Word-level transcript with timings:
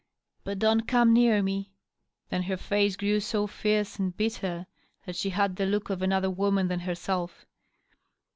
•.But 0.43 0.57
don't 0.57 0.87
come 0.87 1.13
near 1.13 1.43
me." 1.43 1.69
Then 2.29 2.41
her 2.41 2.57
face 2.57 2.95
grew 2.95 3.19
so 3.19 3.45
fierce 3.45 3.99
and 3.99 4.17
bitter 4.17 4.65
that 5.05 5.15
she 5.15 5.29
had 5.29 5.57
the 5.57 5.67
look 5.67 5.91
of 5.91 6.01
another 6.01 6.31
woman 6.31 6.69
than 6.69 6.79
herself. 6.79 7.45